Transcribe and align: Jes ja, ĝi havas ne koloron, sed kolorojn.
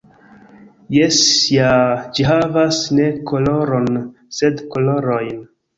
Jes 0.95 1.19
ja, 1.57 1.69
ĝi 2.19 2.27
havas 2.31 2.81
ne 3.01 3.07
koloron, 3.35 4.05
sed 4.41 4.69
kolorojn. 4.75 5.45